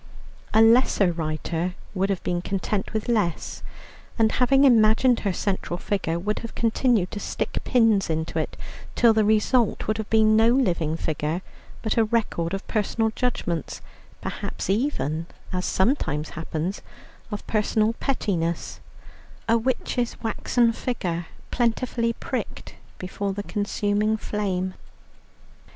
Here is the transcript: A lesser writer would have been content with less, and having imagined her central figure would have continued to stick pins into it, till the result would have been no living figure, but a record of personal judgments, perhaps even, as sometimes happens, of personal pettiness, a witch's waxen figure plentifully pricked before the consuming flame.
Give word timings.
A 0.51 0.63
lesser 0.63 1.11
writer 1.11 1.75
would 1.93 2.09
have 2.09 2.23
been 2.23 2.41
content 2.41 2.91
with 2.91 3.07
less, 3.07 3.61
and 4.17 4.31
having 4.31 4.63
imagined 4.63 5.19
her 5.19 5.31
central 5.31 5.77
figure 5.77 6.17
would 6.17 6.39
have 6.39 6.55
continued 6.55 7.11
to 7.11 7.19
stick 7.19 7.59
pins 7.65 8.09
into 8.09 8.39
it, 8.39 8.57
till 8.95 9.13
the 9.13 9.23
result 9.23 9.85
would 9.87 9.99
have 9.99 10.09
been 10.09 10.35
no 10.35 10.49
living 10.53 10.97
figure, 10.97 11.43
but 11.83 11.97
a 11.97 12.03
record 12.03 12.55
of 12.55 12.65
personal 12.67 13.11
judgments, 13.15 13.79
perhaps 14.21 14.71
even, 14.71 15.27
as 15.53 15.65
sometimes 15.65 16.31
happens, 16.31 16.81
of 17.29 17.45
personal 17.45 17.93
pettiness, 17.99 18.79
a 19.47 19.55
witch's 19.55 20.19
waxen 20.23 20.73
figure 20.73 21.27
plentifully 21.51 22.13
pricked 22.13 22.73
before 22.97 23.33
the 23.33 23.43
consuming 23.43 24.17
flame. 24.17 24.73